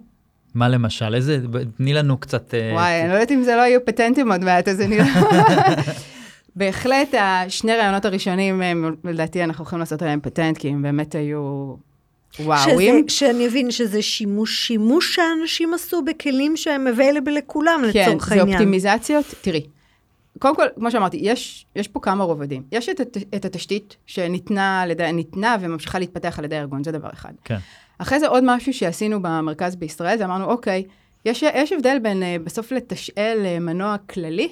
[0.56, 1.16] מה למשל?
[1.16, 1.38] איזה...
[1.78, 2.54] תני לנו קצת...
[2.54, 5.04] אה, וואי, אני לא יודעת אם זה לא יהיו פטנטים עוד מעט, אז אני לא...
[6.56, 11.74] בהחלט, השני רעיונות הראשונים, הם, לדעתי, אנחנו יכולים לעשות עליהם פטנט, כי הם באמת היו
[12.40, 13.10] וואוים.
[13.10, 18.58] שאני אבין שזה שימוש, שימוש שאנשים עשו בכלים שהם available לכולם, כן, לצורך זה העניין.
[18.58, 19.26] אופטימיזציות.
[19.42, 19.66] תראי,
[20.40, 22.64] קודם כל, כמו שאמרתי, יש, יש פה כמה רובדים.
[22.72, 27.10] יש את, את התשתית שניתנה על ידי, ניתנה וממשיכה להתפתח על ידי הארגון, זה דבר
[27.14, 27.34] אחד.
[27.44, 27.58] כן.
[27.98, 30.84] אחרי זה עוד משהו שעשינו במרכז בישראל, זה אמרנו, אוקיי,
[31.26, 34.50] יש, יש הבדל בין אה, בסוף לתשאל אה, מנוע כללי,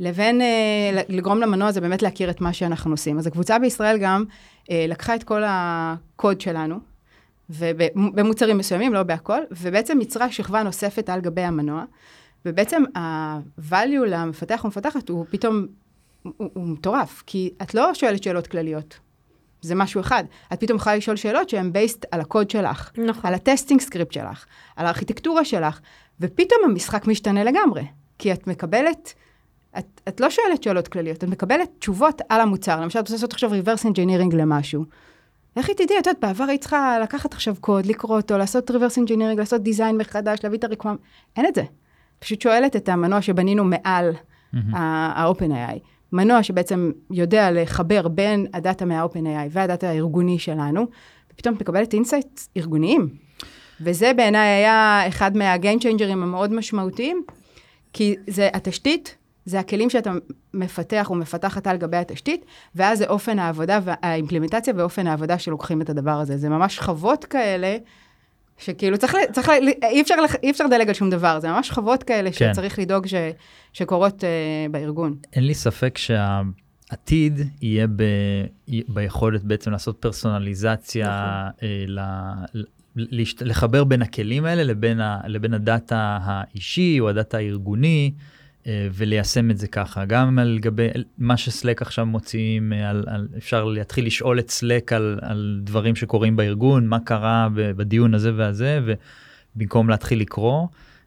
[0.00, 3.18] לבין אה, לגרום למנוע הזה באמת להכיר את מה שאנחנו עושים.
[3.18, 4.24] אז הקבוצה בישראל גם
[4.70, 6.76] לקחה את כל הקוד שלנו,
[7.50, 11.84] ובמוצרים מסוימים, לא בהכל, ובעצם יצרה שכבה נוספת על גבי המנוע,
[12.44, 15.66] ובעצם ה-value למפתח ומפתחת הוא פתאום,
[16.22, 18.98] הוא, הוא מטורף, כי את לא שואלת שאלות כלליות.
[19.60, 20.24] זה משהו אחד.
[20.52, 23.22] את פתאום יכולה לשאול שאלות שהן based על הקוד שלך, נכון.
[23.28, 24.46] על ה testing script שלך,
[24.76, 25.80] על הארכיטקטורה שלך,
[26.20, 27.82] ופתאום המשחק משתנה לגמרי.
[28.18, 29.14] כי את מקבלת,
[29.78, 32.80] את, את לא שואלת שאלות כלליות, את מקבלת תשובות על המוצר.
[32.80, 34.84] למשל, את רוצה לעשות עכשיו reverse engineering למשהו.
[35.56, 39.38] לכי תדעי, את יודעת, בעבר היית צריכה לקחת עכשיו קוד, לקרוא אותו, לעשות reverse engineering,
[39.38, 40.96] לעשות design מחדש, להביא את ה requirements.
[41.36, 41.62] אין את זה.
[42.18, 44.12] פשוט שואלת את המנוע שבנינו מעל
[44.72, 45.78] ה-OpenAI.
[46.12, 50.86] מנוע שבעצם יודע לחבר בין הדאטה מה-OpenAI והדאטה הארגוני שלנו,
[51.32, 53.08] ופתאום את מקבלת insights ארגוניים.
[53.80, 57.22] וזה בעיניי היה אחד מה-game changer'ים המאוד משמעותיים,
[57.92, 60.12] כי זה התשתית זה הכלים שאתה
[60.54, 65.90] מפתח או מפתחת על גבי התשתית, ואז זה אופן העבודה, האימפלימנטציה ואופן העבודה שלוקחים את
[65.90, 66.36] הדבר הזה.
[66.36, 67.76] זה ממש חוות כאלה,
[68.58, 69.50] שכאילו צריך, צריך,
[69.82, 72.52] אי אפשר, אי אפשר לדלג על שום דבר, זה ממש חוות כאלה כן.
[72.52, 73.14] שצריך לדאוג ש,
[73.72, 75.16] שקורות uh, בארגון.
[75.32, 78.02] אין לי ספק שהעתיד יהיה ב,
[78.88, 81.68] ביכולת בעצם לעשות פרסונליזציה, נכון.
[81.68, 82.00] uh, ל,
[82.96, 88.12] להשת, לחבר בין הכלים האלה לבין, ה, לבין הדאטה האישי או הדאטה הארגוני.
[88.66, 90.04] אה, וליישם את זה ככה.
[90.04, 94.92] גם על גבי מה שסלק עכשיו מוציאים, אה, על, על, אפשר להתחיל לשאול את סלק
[94.92, 98.80] על, על דברים שקורים בארגון, מה קרה בדיון הזה והזה,
[99.56, 100.66] ובמקום להתחיל לקרוא,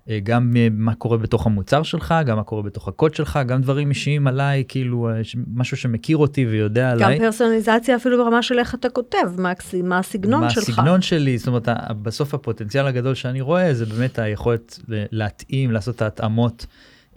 [0.10, 3.90] אה, גם מה קורה בתוך המוצר שלך, גם מה קורה בתוך הקוד שלך, גם דברים
[3.90, 5.10] אישיים עליי, כאילו
[5.54, 7.18] משהו שמכיר אותי ויודע גם עליי.
[7.18, 10.70] גם פרסונליזציה אפילו ברמה של איך אתה כותב, מה, מה הסגנון מה שלך.
[10.70, 11.70] מה הסגנון שלי, זאת אומרת,
[12.02, 16.66] בסוף הפוטנציאל הגדול שאני רואה זה באמת היכולת להתאים, לעשות את ההתאמות.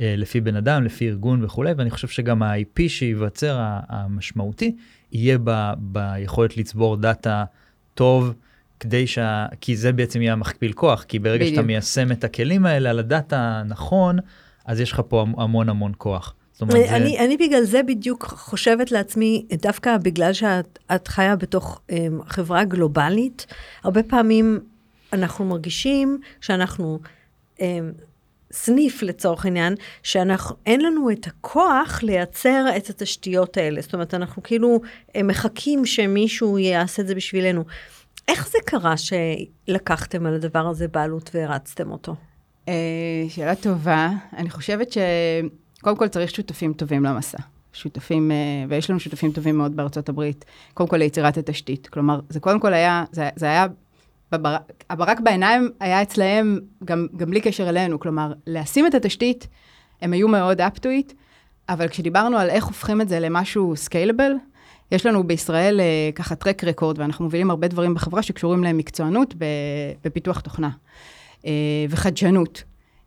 [0.00, 4.76] אה, לפי בן אדם, לפי ארגון וכולי, ואני חושב שגם ה-IP שייווצר המשמעותי,
[5.12, 7.44] יהיה ב, ביכולת לצבור דאטה
[7.94, 8.34] טוב,
[8.80, 9.46] כדי שה...
[9.60, 11.54] כי זה בעצם יהיה המכפיל כוח, כי ברגע בדיוק.
[11.54, 14.18] שאתה מיישם את הכלים האלה על הדאטה הנכון,
[14.66, 16.34] אז יש לך פה המון המון כוח.
[16.62, 17.24] אומרת, אני, זה...
[17.24, 21.92] אני בגלל זה בדיוק חושבת לעצמי, דווקא בגלל שאת חיה בתוך um,
[22.26, 23.46] חברה גלובלית,
[23.82, 24.60] הרבה פעמים
[25.12, 27.00] אנחנו מרגישים שאנחנו
[27.56, 27.60] um,
[28.52, 33.80] סניף לצורך העניין, שאין לנו את הכוח לייצר את התשתיות האלה.
[33.80, 34.80] זאת אומרת, אנחנו כאילו
[35.16, 37.64] אה, מחכים שמישהו יעשה את זה בשבילנו.
[38.28, 42.14] איך זה קרה שלקחתם על הדבר הזה בעלות והרצתם אותו?
[42.68, 42.74] אה,
[43.28, 44.10] שאלה טובה.
[44.36, 47.38] אני חושבת שקודם כל צריך שותפים טובים למסע.
[47.72, 48.36] שותפים, אה,
[48.68, 51.86] ויש לנו שותפים טובים מאוד בארצות הברית, קודם כל ליצירת התשתית.
[51.86, 53.66] כלומר, זה קודם כל היה, זה, זה היה
[54.90, 59.48] הברק בעיניים היה אצלהם גם, גם בלי קשר אלינו, כלומר, לשים את התשתית,
[60.02, 61.12] הם היו מאוד up to it,
[61.68, 64.32] אבל כשדיברנו על איך הופכים את זה למשהו סקיילבל,
[64.92, 69.34] יש לנו בישראל uh, ככה טרק רקורד, ואנחנו מובילים הרבה דברים בחברה שקשורים למקצוענות
[70.04, 70.70] בפיתוח תוכנה
[71.42, 71.44] uh,
[71.88, 72.62] וחדשנות.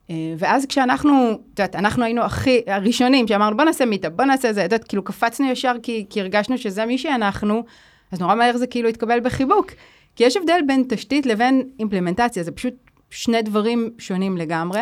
[0.08, 4.54] Uh, ואז כשאנחנו, את יודעת, אנחנו היינו הכי, הראשונים שאמרנו, בוא נעשה מיטה, בוא נעשה
[4.54, 7.64] זה, את יודעת, כאילו קפצנו ישר כי, כי הרגשנו שזה מי שאנחנו,
[8.12, 9.72] אז נורא מהר זה כאילו התקבל בחיבוק.
[10.16, 12.74] כי יש הבדל בין תשתית לבין אימפלמנטציה, זה פשוט
[13.10, 14.82] שני דברים שונים לגמרי.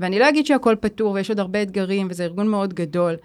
[0.00, 3.16] ואני לא אגיד שהכל פתור ויש עוד הרבה אתגרים, וזה ארגון מאוד גדול,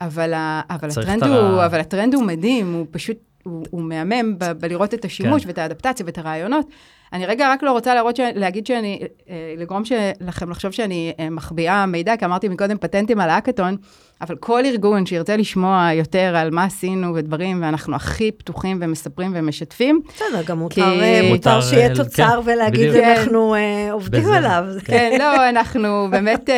[0.00, 4.52] אבל, ה, אבל, הטרנד, הוא, אבל הטרנד הוא מדהים, הוא פשוט, הוא, הוא מהמם ב,
[4.52, 5.48] בלראות את השימוש כן.
[5.48, 6.66] ואת האדפטציה ואת הרעיונות.
[7.12, 8.20] אני רגע רק לא רוצה להראות, ש...
[8.34, 9.82] להגיד שאני, אה, לגרום
[10.20, 13.76] לכם לחשוב שאני אה, מחביאה מידע, כי אמרתי מקודם פטנטים על האקתון,
[14.20, 20.00] אבל כל ארגון שירצה לשמוע יותר על מה עשינו ודברים, ואנחנו הכי פתוחים ומספרים ומשתפים.
[20.08, 21.00] בסדר, גם מותר, כי...
[21.00, 23.04] אה, מותר שיהיה תוצר כן, ולהגיד, בדיוק.
[23.04, 23.92] אנחנו כן.
[23.92, 24.36] עובדים בזה.
[24.36, 24.64] עליו.
[24.84, 26.50] כן, לא, אנחנו באמת...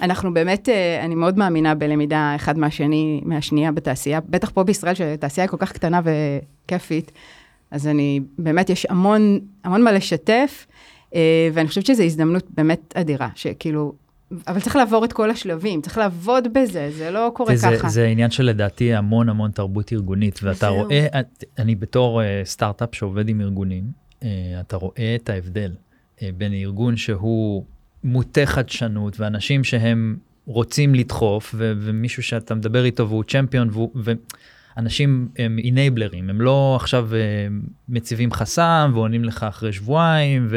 [0.00, 0.68] אנחנו באמת,
[1.04, 5.72] אני מאוד מאמינה בלמידה אחד מהשני, מהשנייה בתעשייה, בטח פה בישראל, שהתעשייה היא כל כך
[5.72, 7.12] קטנה וכיפית.
[7.70, 10.66] אז אני, באמת יש המון, המון מה לשתף,
[11.14, 13.92] אה, ואני חושבת שזו הזדמנות באמת אדירה, שכאילו,
[14.46, 17.88] אבל צריך לעבור את כל השלבים, צריך לעבוד בזה, זה לא קורה וזה, ככה.
[17.88, 20.74] זה עניין שלדעתי המון המון תרבות ארגונית, ואתה זהו.
[20.74, 21.06] רואה,
[21.58, 23.84] אני בתור uh, סטארט-אפ שעובד עם ארגונים,
[24.20, 24.24] uh,
[24.60, 25.72] אתה רואה את ההבדל
[26.16, 27.64] uh, בין ארגון שהוא
[28.04, 33.90] מוטה חדשנות, ואנשים שהם רוצים לדחוף, ו- ומישהו שאתה מדבר איתו והוא צ'מפיון, והוא...
[34.76, 37.18] אנשים הם אינבלרים, הם לא עכשיו אה,
[37.88, 40.48] מציבים חסם ועונים לך אחרי שבועיים,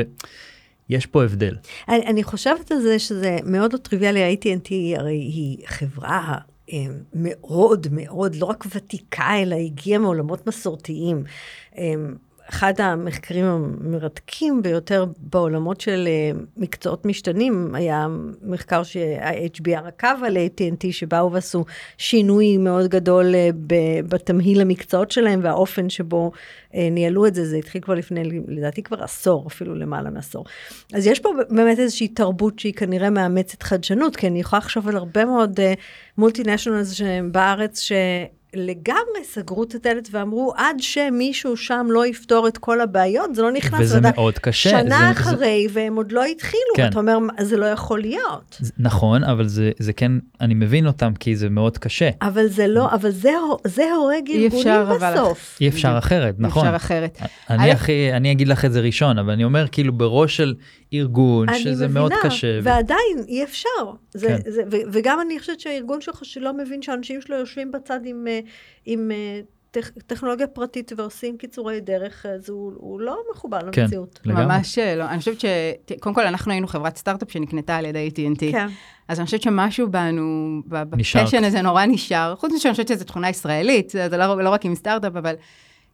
[0.90, 1.56] ויש פה הבדל.
[1.90, 6.38] אני, אני חושבת על זה שזה מאוד לא טריוויאלי, AT&T הרי היא חברה
[6.74, 6.78] אה,
[7.14, 11.24] מאוד מאוד, לא רק ותיקה, אלא הגיעה מעולמות מסורתיים.
[12.50, 18.08] אחד המחקרים המרתקים ביותר בעולמות של אה, מקצועות משתנים היה
[18.42, 21.66] מחקר שה-HBR עקב על AT&T שבאו ועשו
[21.98, 23.50] שינוי מאוד גדול אה,
[24.10, 26.32] בתמהיל המקצועות שלהם והאופן שבו
[26.76, 30.46] אה, ניהלו את זה, זה התחיל כבר לפני, לדעתי כבר עשור, אפילו למעלה מעשור.
[30.94, 34.96] אז יש פה באמת איזושהי תרבות שהיא כנראה מאמצת חדשנות, כי אני יכולה לחשוב על
[34.96, 35.60] הרבה מאוד
[36.18, 37.92] מולטינשיונלס בארץ, ש...
[38.56, 43.52] לגמרי סגרו את הדלת ואמרו, עד שמישהו שם לא יפתור את כל הבעיות, זה לא
[43.52, 43.80] נכנס.
[43.82, 44.70] וזה ואתה, מאוד קשה.
[44.70, 45.80] שנה זה, אחרי, זה...
[45.80, 46.84] והם עוד לא התחילו, כן.
[46.84, 48.62] ואתה אומר, זה לא יכול להיות.
[48.78, 52.10] נכון, אבל זה, זה כן, אני מבין אותם, כי זה מאוד קשה.
[52.22, 53.34] אבל זה לא, אבל זה,
[53.68, 55.58] זה הורג ארגונים בסוף.
[55.62, 56.64] אי אפשר אחרת, נכון.
[56.64, 57.20] אי אפשר אחרת.
[57.50, 60.56] אני, הכי, אני אגיד לך את זה ראשון, אבל אני אומר, כאילו, בראש של
[60.94, 62.48] ארגון, שזה מבינה, מאוד קשה.
[62.48, 63.68] אני מבינה, ועדיין, אי אפשר.
[64.14, 64.52] זה, כן.
[64.52, 68.28] זה, ו, וגם אני חושבת שהארגון שלך שלא מבין שאנשים שלו יושבים בצד עם...
[68.46, 68.52] אה,
[68.86, 74.20] עם אה, טכ, טכנולוגיה פרטית ועושים קיצורי דרך, אז הוא, הוא לא מחובר כן, למציאות.
[74.26, 74.46] לגמרי.
[74.46, 75.04] ממש לא.
[75.04, 75.46] אני חושבת ש...
[76.00, 78.52] קודם כל, אנחנו היינו חברת סטארט-אפ שנקנתה על ידי AT&T.
[78.52, 78.68] כן.
[79.08, 80.62] אז אני חושבת שמשהו בנו.
[80.68, 84.66] בפשן הזה נורא נשאר, חוץ מזה שאני חושבת שזו תכונה ישראלית, זה לא, לא רק
[84.66, 85.36] עם סטארט-אפ, אבל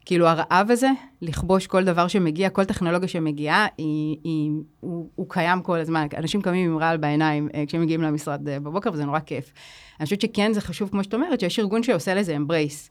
[0.05, 0.89] כאילו הרעב הזה,
[1.21, 6.07] לכבוש כל דבר שמגיע, כל טכנולוגיה שמגיעה, היא, היא, הוא, הוא קיים כל הזמן.
[6.17, 9.53] אנשים קמים עם רעל בעיניים אה, כשהם מגיעים למשרד אה, בבוקר, וזה נורא כיף.
[9.99, 12.89] אני חושבת שכן, זה חשוב, כמו שאת אומרת, שיש ארגון שעושה לזה embrace.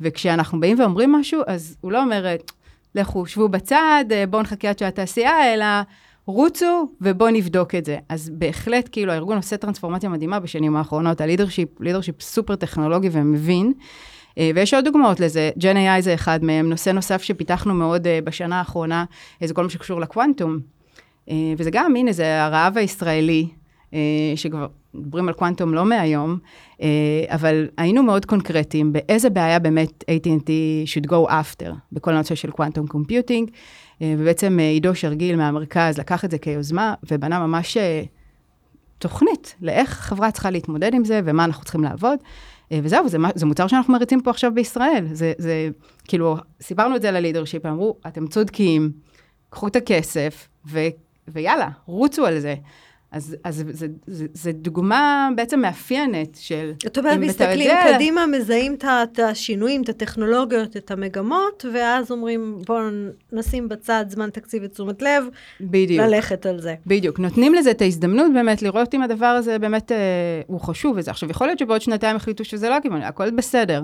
[0.00, 2.26] וכשאנחנו באים ואומרים משהו, אז הוא לא אומר,
[2.94, 5.66] לכו, שבו בצד, בואו נחכה עד שהתעשייה, אלא
[6.26, 7.98] רוצו ובואו נבדוק את זה.
[8.08, 13.72] אז בהחלט, כאילו, הארגון עושה טרנספורמציה מדהימה בשנים האחרונות, ה leadership, leadership סופר טכנולוגי ומבין.
[14.38, 18.18] אה, ויש עוד דוגמאות לזה, Gen AI זה אחד מהם, נושא נוסף שפיתחנו מאוד אה,
[18.24, 19.04] בשנה האחרונה,
[19.44, 20.58] זה כל מה שקשור לקוונטום.
[21.30, 23.48] אה, וזה גם, הנה, זה הרעב הישראלי,
[24.36, 24.66] שכבר
[24.98, 26.38] מדברים על קוונטום לא מהיום,
[26.82, 26.88] אה,
[27.28, 30.50] אבל היינו מאוד קונקרטיים באיזה בעיה באמת AT&T
[30.86, 33.50] should go after בכל הנושא של quantum computing,
[34.02, 37.76] אה, ובעצם אה, עידו שרגיל מהמרכז לקח את זה כיוזמה ובנה ממש
[38.98, 42.18] תוכנית לאיך חברה צריכה להתמודד עם זה ומה אנחנו צריכים לעבוד.
[42.72, 45.06] וזהו, זה, זה מוצר שאנחנו מריצים פה עכשיו בישראל.
[45.12, 45.68] זה, זה
[46.08, 48.92] כאילו, סיפרנו את זה ללידרשיפ, אמרו, אתם צודקים,
[49.50, 50.80] קחו את הכסף, ו,
[51.28, 52.54] ויאללה, רוצו על זה.
[53.16, 56.72] אז, אז זה, זה, זה, זה דוגמה בעצם מאפיינת של...
[56.82, 62.82] זאת אומרת, מסתכלים יודע- קדימה, מזהים את השינויים, את הטכנולוגיות, את המגמות, ואז אומרים, בואו
[63.32, 65.24] נשים בצד זמן תקציב ותשומת לב,
[65.60, 66.06] בדיוק.
[66.06, 66.74] ללכת על זה.
[66.86, 69.96] בדיוק, נותנים לזה את ההזדמנות באמת לראות אם הדבר הזה באמת אה,
[70.46, 71.10] הוא חשוב וזה.
[71.10, 73.82] עכשיו, יכול להיות שבעוד שנתיים החליטו שזה לא הכיוון, הכל בסדר.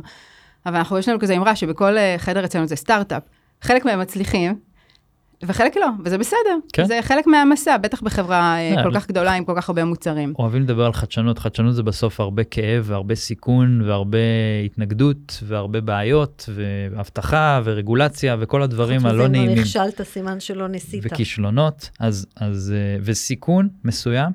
[0.67, 3.23] אבל אנחנו, יש לנו כזה אמרה שבכל אה, חדר אצלנו זה סטארט-אפ.
[3.63, 4.55] חלק מהם מצליחים,
[5.47, 6.57] וחלק לא, וזה בסדר.
[6.73, 6.85] כן.
[6.85, 8.83] זה חלק מהמסע, בטח בחברה אה, כן.
[8.83, 10.33] כל כך גדולה עם כל כך הרבה מוצרים.
[10.39, 14.19] אוהבים לדבר על חדשנות, חדשנות זה בסוף הרבה כאב והרבה סיכון והרבה
[14.65, 20.69] התנגדות והרבה בעיות ואבטחה ורגולציה וכל הדברים הלא חוץ מזה, אם נעימים נכשלת, סימן שלא
[20.69, 21.03] ניסית.
[21.05, 24.33] וכישלונות, אז, אז, אה, וסיכון מסוים,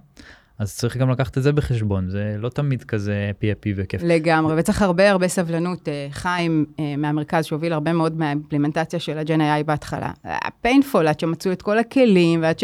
[0.59, 4.01] אז צריך גם לקחת את זה בחשבון, זה לא תמיד כזה אפי אפי וכיף.
[4.03, 5.87] לגמרי, וצריך הרבה הרבה סבלנות.
[5.87, 10.11] אה, חיים אה, מהמרכז שהוביל הרבה מאוד מהאימפלימנטציה של ה Gen AI בהתחלה.
[10.23, 12.63] היה painful עד שמצאו את כל הכלים ועד ש...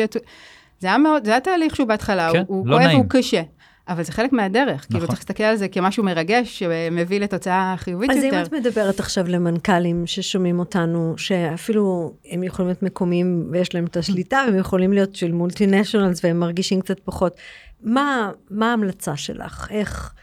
[0.80, 3.00] זה היה מאוד, זה היה תהליך שהוא בהתחלה, כן, הוא, הוא לא כואב נעים.
[3.00, 3.42] והוא קשה.
[3.88, 5.08] אבל זה חלק מהדרך, כאילו נכון.
[5.08, 8.40] צריך להסתכל על זה כמשהו מרגש שמביא לתוצאה חיובית אז יותר.
[8.40, 13.98] אם את מדברת עכשיו למנכ"לים ששומעים אותנו, שאפילו הם יכולים להיות מקומיים ויש להם את
[13.98, 17.36] השליטה, והם יכולים להיות של multinationals והם מרגישים קצת פחות,
[17.84, 19.68] מה, מה ההמלצה שלך?
[19.72, 20.14] איך,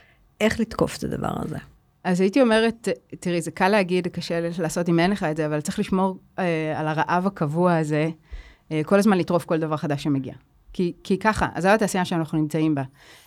[0.40, 1.56] איך לתקוף את הדבר הזה?
[2.04, 2.88] אז הייתי אומרת,
[3.20, 6.80] תראי, זה קל להגיד, קשה לעשות אם אין לך את זה, אבל צריך לשמור אה,
[6.80, 8.10] על הרעב הקבוע הזה,
[8.72, 10.34] אה, כל הזמן לטרוף כל דבר חדש שמגיע.
[10.72, 12.82] כי, כי ככה, אז זו התעשייה שאנחנו נמצאים בה.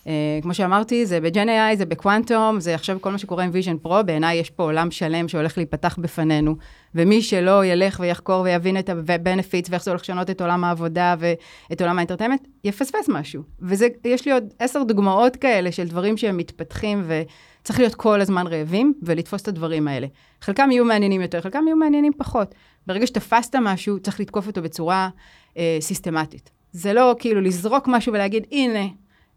[0.08, 3.88] אה, כמו שאמרתי, זה ב-Gen AI, זה בקוונטום, זה עכשיו כל מה שקורה עם Vision
[3.88, 6.56] Pro, בעיניי יש פה עולם שלם שהולך להיפתח בפנינו,
[6.96, 11.82] ומי שלא ילך ויחקור ויבין את ה-benefits ואיך זה הולך לשנות את עולם העבודה ואת
[11.82, 13.44] עולם האינטרטיימנט, יפספס משהו.
[13.60, 18.94] ויש לי עוד עשר דוגמאות כאלה של דברים שהם מתפתחים, וצריך להיות כל הזמן רעבים
[19.02, 20.08] ולתפוס את הדברים האלה.
[20.42, 22.56] חלקם יהיו מעניינים יותר, חלקם יהיו מעניינים פחות.
[22.88, 25.10] ברגע שתפסת משהו, צריך לתקוף אותו בצורה
[25.58, 26.53] אה, סיסטמטית.
[26.74, 28.88] זה לא כאילו לזרוק משהו ולהגיד, הנה,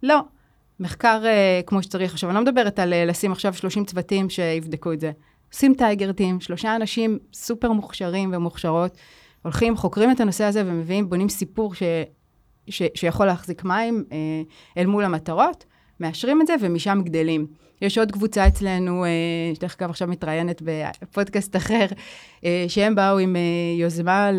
[0.02, 0.20] לא.
[0.80, 2.12] מחקר אה, כמו שצריך.
[2.12, 5.12] עכשיו, אני לא מדברת על אה, לשים עכשיו 30 צוותים שיבדקו את זה.
[5.52, 8.96] עושים טייגרטים, שלושה אנשים סופר מוכשרים ומוכשרות,
[9.42, 11.82] הולכים, חוקרים את הנושא הזה ומביאים, בונים סיפור ש,
[12.68, 14.16] ש, שיכול להחזיק מים אה,
[14.76, 15.64] אל מול המטרות,
[16.00, 17.46] מאשרים את זה ומשם גדלים.
[17.82, 19.10] יש עוד קבוצה אצלנו, אה,
[19.54, 21.86] שדרך אגב עכשיו מתראיינת בפודקאסט אחר,
[22.44, 23.40] אה, שהם באו עם אה,
[23.80, 24.30] יוזמה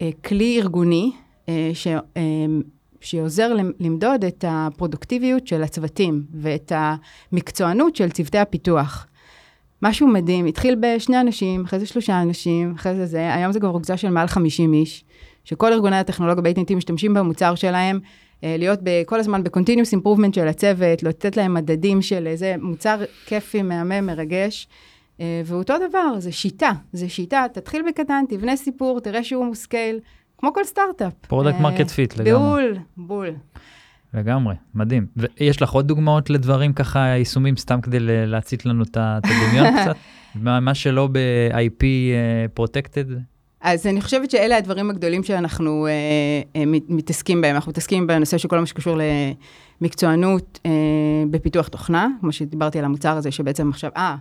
[0.00, 1.23] לכלי ארגוני, אה,
[1.74, 2.22] ש, אה,
[3.00, 9.06] שעוזר למדוד את הפרודוקטיביות של הצוותים ואת המקצוענות של צוותי הפיתוח.
[9.82, 13.70] משהו מדהים, התחיל בשני אנשים, אחרי זה שלושה אנשים, אחרי זה זה, היום זה כבר
[13.70, 15.04] קבוצה של מעל 50 איש,
[15.44, 18.00] שכל ארגוני הטכנולוגיה ב-AT&T משתמשים במוצר שלהם,
[18.44, 23.62] אה, להיות כל הזמן ב-continuous improvement של הצוות, לתת להם מדדים של איזה מוצר כיפי,
[23.62, 24.68] מהמם, מרגש.
[25.44, 29.96] ואותו דבר, זה שיטה, זה שיטה, תתחיל בקטן, תבנה סיפור, תראה שהוא מושכל,
[30.38, 31.12] כמו כל סטארט-אפ.
[31.28, 32.38] product market fit לגמרי.
[32.38, 33.30] בול, בול.
[34.14, 35.06] לגמרי, מדהים.
[35.16, 39.96] ויש לך עוד דוגמאות לדברים ככה, יישומים, סתם כדי להצית לנו את הדמיון קצת?
[40.34, 41.84] מה שלא ב-IP
[42.60, 43.12] protected?
[43.60, 45.92] אז אני חושבת שאלה הדברים הגדולים שאנחנו אה,
[46.56, 47.54] אה, מתעסקים בהם.
[47.54, 48.98] אנחנו מתעסקים בנושא של כל מה שקשור
[49.80, 50.70] למקצוענות אה,
[51.30, 54.16] בפיתוח תוכנה, כמו שדיברתי על המוצר הזה, שבעצם עכשיו, אה,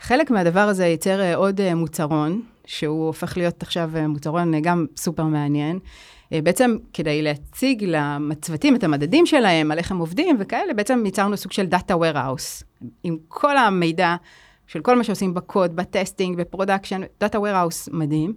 [0.00, 4.60] חלק מהדבר הזה ייצר אה, עוד אה, מוצרון, שהוא הופך להיות עכשיו אה, מוצרון אה,
[4.60, 5.78] גם סופר מעניין.
[6.32, 11.36] אה, בעצם כדי להציג לצוותים את המדדים שלהם, על איך הם עובדים וכאלה, בעצם ייצרנו
[11.36, 12.64] סוג של Data Warehouse,
[13.02, 14.16] עם כל המידע
[14.66, 18.34] של כל מה שעושים בקוד, ב testing, ב production, Data Warehouse מדהים.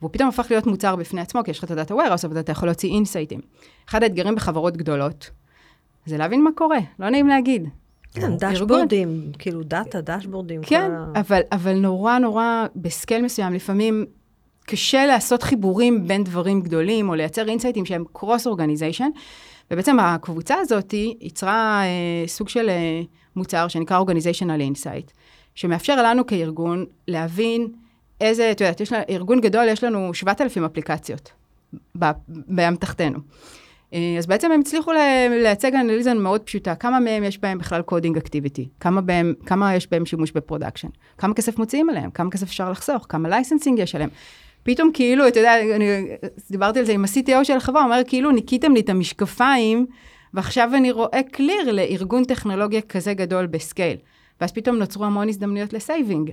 [0.00, 2.40] והוא פתאום הפך להיות מוצר בפני עצמו, כי יש לך את ה data warehouse, אבל
[2.40, 3.40] אתה יכול להוציא אינסייטים.
[3.88, 5.30] אחד האתגרים בחברות גדולות,
[6.06, 7.68] זה להבין מה קורה, לא נעים להגיד.
[8.14, 8.36] כן.
[8.36, 10.60] דשבורדים, כאילו דאטה, דשבורדים.
[10.62, 14.04] כל כן, ה- אבל, אבל נורא נורא ב scale מסוים, לפעמים
[14.66, 19.08] קשה לעשות חיבורים בין דברים גדולים, או לייצר אינסייטים שהם cross organization,
[19.70, 21.88] ובעצם הקבוצה הזאת יצרה אה,
[22.28, 23.00] סוג של אה,
[23.36, 25.10] מוצר שנקרא Organizational Insight,
[25.54, 27.68] שמאפשר לנו כארגון להבין
[28.20, 31.32] איזה, את יודעת, יש לנו, ארגון גדול, יש לנו 7,000 אפליקציות
[31.98, 33.18] ב- באמתחתנו.
[33.94, 34.92] אה, אז בעצם הם הצליחו
[35.42, 38.68] לייצר אנליזה מאוד פשוטה, כמה מהם יש בהם בכלל coding activity,
[39.46, 43.28] כמה יש בהם שימוש ב production, כמה כסף מוציאים עליהם, כמה כסף אפשר לחסוך, כמה
[43.28, 44.10] licensing יש עליהם.
[44.62, 45.84] פתאום כאילו, אתה יודע, אני
[46.50, 49.86] דיברתי על זה עם ה-CTO של החברה, הוא אומר, כאילו ניקיתם לי את המשקפיים,
[50.34, 53.96] ועכשיו אני רואה clear לארגון טכנולוגיה כזה גדול ב scale.
[54.40, 56.30] ואז פתאום נוצרו המון הזדמנויות ל saving.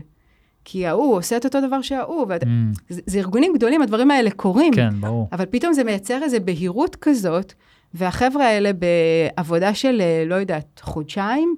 [0.66, 2.50] כי ההוא עושה את אותו דבר שההוא, ואתה- Mm,
[2.90, 4.74] זה, זה ארגונים גדולים, הדברים האלה קורים.
[4.74, 5.28] כן, ברור.
[5.32, 7.54] אבל פתאום זה מייצר איזו בהירות כזאת,
[7.94, 11.56] והחבר'ה האלה בעבודה של, אה, לא יודעת, חודשיים,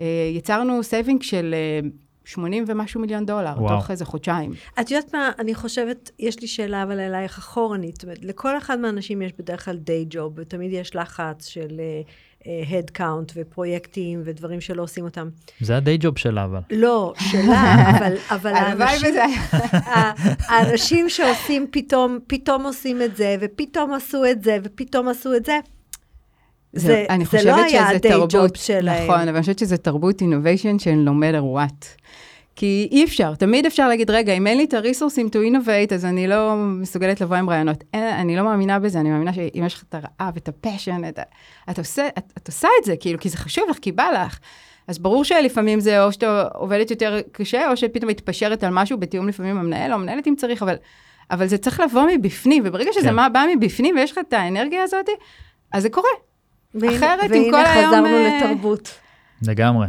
[0.00, 1.88] אה, יצרנו saving של אה,
[2.24, 3.76] 80 ומשהו מיליון דולר, וואו.
[3.76, 4.50] תוך איזה חודשיים.
[4.80, 7.94] את יודעת מה, אני חושבת, יש לי שאלה אבל אלייך אחורנית.
[7.94, 11.80] זאת אומרת, לכל אחד מהאנשים יש בדרך כלל day job, ותמיד יש לחץ של
[12.46, 15.28] head count ופרויקטים ודברים שלא עושים אותם.
[15.60, 16.60] זה ה day job שלה, אבל.
[16.70, 19.14] לא, שלה, אבל, אבל האנשים,
[20.48, 25.58] האנשים שעושים פתאום, פתאום עושים את זה, ופתאום עשו את זה, ופתאום עשו את זה,
[26.72, 29.04] זה, אני זה חושבת לא היה שזה ה day job שלהם.
[29.04, 31.86] נכון, אבל אני חושבת שזה תרבות innovation של no matter what.
[32.58, 36.04] כי אי אפשר, תמיד אפשר להגיד, רגע, אם אין לי את הריסורסים to innovate, אז
[36.04, 37.84] אני לא מסוגלת לבוא עם רעיונות.
[37.94, 41.18] אין, אני לא מאמינה בזה, אני מאמינה שאם יש לך את הרעב, את הפשן, את,
[41.18, 41.22] ה-
[41.70, 44.38] את, עושה, את, את עושה את זה, כאילו, כי זה חשוב לך, כי בא לך.
[44.88, 49.28] אז ברור שלפעמים זה או שאתה עובדת יותר קשה, או שפתאום מתפשרת על משהו בתיאום
[49.28, 50.74] לפעמים עם המנהל, או המנהלת אם צריך, אבל,
[51.30, 53.14] אבל זה צריך לבוא מבפנים, וברגע שזה כן.
[53.14, 55.06] מה בא מבפנים ויש לך את האנרגיה הזאת,
[55.72, 56.08] אז זה קורה.
[56.74, 58.90] והנה- אחרת, והנה כל היום, חזרנו אה, לתרבות.
[59.48, 59.86] לגמרי.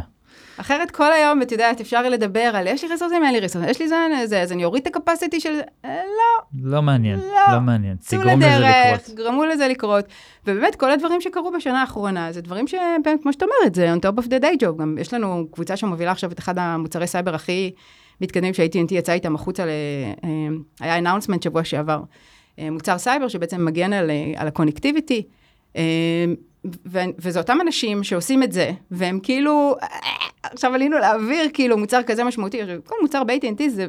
[0.60, 3.80] אחרת כל היום, את יודעת, אפשר לדבר על יש לי ריסורסים, אין לי ריסורסים, יש
[3.80, 5.60] לי זה, זה, אז אני אוריד את ה capacity של...
[5.84, 7.54] אה, לא, לא מעניין, לא.
[7.54, 7.96] לא מעניין.
[8.08, 9.16] תגרום לזה לקרות.
[9.16, 10.04] גרמו לזה לקרות.
[10.46, 14.22] ובאמת, כל הדברים שקרו בשנה האחרונה, זה דברים שבאמת, כמו שאת אומרת, זה on top
[14.22, 14.76] of the day job.
[14.78, 17.72] גם יש לנו קבוצה שמובילה עכשיו את אחד המוצרי סייבר הכי
[18.20, 19.68] מתקדמים שה-AT&T יצא איתם החוצה, ל...
[20.24, 20.28] אה,
[20.80, 22.02] היה announcement שבוע שעבר.
[22.58, 25.22] אה, מוצר סייבר שבעצם מגן על, על ה connectivity.
[26.66, 29.88] אה, ו- וזה אותם אנשים שעושים את זה, והם כאילו, אה,
[30.42, 33.86] עכשיו עלינו להעביר כאילו מוצר כזה משמעותי, כל מוצר ב-AT&T זה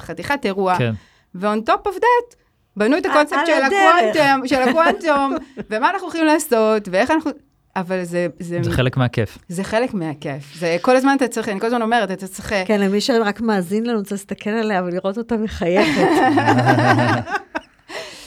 [0.00, 0.78] חתיכת אירוע.
[0.78, 0.92] כן.
[1.34, 2.36] ו-on top of that,
[2.76, 3.94] בנו את על- הקונספט של הדרך.
[4.14, 5.34] הקוונטום, של הקוונטום,
[5.70, 7.30] ומה אנחנו הולכים לעשות, ואיך אנחנו...
[7.76, 9.38] אבל זה, זה, זה חלק מהכיף.
[9.48, 10.54] זה חלק מהכיף.
[10.58, 12.54] זה כל הזמן אתה צריך, אני כל הזמן אומרת, אתה צריך...
[12.66, 16.08] כן, למי שרק מאזין לנו, צריך להסתכל עליה ולראות אותה מחייכת.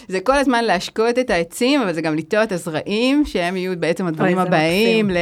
[0.07, 4.07] זה כל הזמן להשקות את העצים, אבל זה גם לטוע את הזרעים, שהם יהיו בעצם
[4.07, 5.09] הדברים הבאים.
[5.09, 5.17] ל...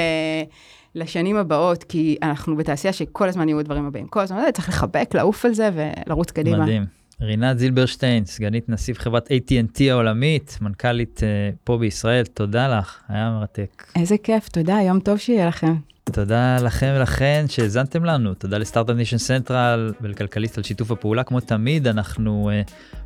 [0.95, 4.07] לשנים הבאות, כי אנחנו בתעשייה שכל הזמן יהיו הדברים הבאים.
[4.07, 6.57] כל הזמן צריך לחבק, לעוף על זה ולרוץ קדימה.
[6.57, 6.85] מדהים.
[7.21, 11.27] רינת זילברשטיין, סגנית נשיא חברת AT&T העולמית, מנכ"לית אה,
[11.63, 13.85] פה בישראל, תודה לך, היה מרתק.
[13.95, 15.75] איזה כיף, תודה, יום טוב שיהיה לכם.
[16.03, 21.39] תודה לכם ולכן שהאזנתם לנו, תודה ל Start-Up Nation Central ולכלכליסט על שיתוף הפעולה, כמו
[21.39, 22.61] תמיד, אנחנו אה,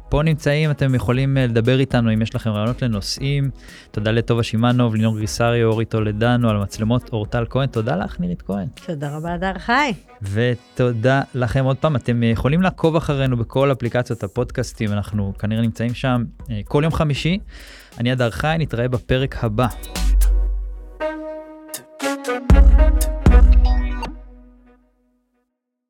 [0.09, 3.49] פה נמצאים, אתם יכולים אה, לדבר איתנו אם יש לכם רעיונות לנושאים.
[3.91, 8.67] תודה לטובה שמאנוב, לינור גריסריו, אורי טולדנו, על המצלמות, אורטל כהן, תודה לך נירית כהן.
[8.85, 9.93] תודה רבה, הדר חי.
[10.21, 15.93] ותודה לכם עוד פעם, אתם אה, יכולים לעקוב אחרינו בכל אפליקציות הפודקאסטים, אנחנו כנראה נמצאים
[15.93, 17.39] שם אה, כל יום חמישי.
[17.99, 19.67] אני אדר חי, נתראה בפרק הבא.